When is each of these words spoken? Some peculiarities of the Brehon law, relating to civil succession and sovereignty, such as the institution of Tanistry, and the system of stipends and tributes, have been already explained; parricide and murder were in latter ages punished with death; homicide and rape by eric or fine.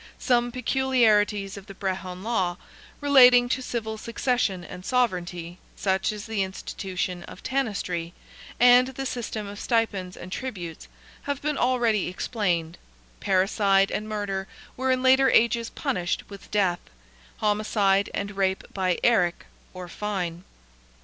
Some 0.17 0.51
peculiarities 0.51 1.57
of 1.57 1.67
the 1.67 1.75
Brehon 1.75 2.23
law, 2.23 2.57
relating 3.01 3.47
to 3.49 3.61
civil 3.61 3.99
succession 3.99 4.63
and 4.63 4.83
sovereignty, 4.83 5.59
such 5.75 6.11
as 6.11 6.25
the 6.25 6.41
institution 6.41 7.21
of 7.25 7.43
Tanistry, 7.43 8.13
and 8.59 8.87
the 8.87 9.05
system 9.05 9.45
of 9.45 9.59
stipends 9.59 10.17
and 10.17 10.31
tributes, 10.31 10.87
have 11.29 11.39
been 11.39 11.55
already 11.55 12.07
explained; 12.07 12.79
parricide 13.19 13.91
and 13.91 14.09
murder 14.09 14.47
were 14.75 14.89
in 14.89 15.03
latter 15.03 15.29
ages 15.29 15.69
punished 15.69 16.27
with 16.31 16.49
death; 16.49 16.79
homicide 17.37 18.09
and 18.15 18.31
rape 18.35 18.63
by 18.73 18.97
eric 19.03 19.45
or 19.71 19.87
fine. 19.87 20.43